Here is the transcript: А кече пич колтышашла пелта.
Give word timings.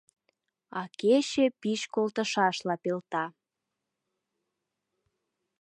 А 0.79 0.81
кече 0.99 1.45
пич 1.59 1.81
колтышашла 1.93 2.75
пелта. 2.83 3.25